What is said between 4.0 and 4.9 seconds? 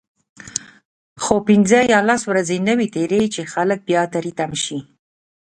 تری تم شي.